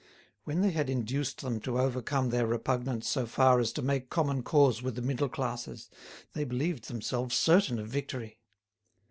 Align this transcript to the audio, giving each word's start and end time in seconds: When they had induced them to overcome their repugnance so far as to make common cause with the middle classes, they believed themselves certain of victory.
When 0.45 0.61
they 0.61 0.71
had 0.71 0.89
induced 0.89 1.41
them 1.41 1.59
to 1.59 1.77
overcome 1.79 2.31
their 2.31 2.47
repugnance 2.47 3.07
so 3.07 3.27
far 3.27 3.59
as 3.59 3.71
to 3.73 3.83
make 3.83 4.09
common 4.09 4.41
cause 4.41 4.81
with 4.81 4.95
the 4.95 5.01
middle 5.03 5.29
classes, 5.29 5.91
they 6.33 6.43
believed 6.43 6.87
themselves 6.87 7.35
certain 7.35 7.77
of 7.77 7.87
victory. 7.89 8.39